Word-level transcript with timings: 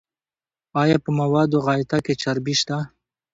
ایا 0.81 0.97
په 1.03 1.09
موادو 1.19 1.57
غایطه 1.65 1.97
کې 2.05 2.13
چربی 2.21 2.53
شته؟ 2.59 2.77